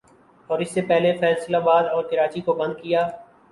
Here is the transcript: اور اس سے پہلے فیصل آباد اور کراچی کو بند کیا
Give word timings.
اور 0.49 0.59
اس 0.59 0.71
سے 0.71 0.81
پہلے 0.81 1.11
فیصل 1.17 1.55
آباد 1.55 1.83
اور 1.85 2.03
کراچی 2.03 2.41
کو 2.41 2.53
بند 2.55 2.81
کیا 2.81 3.07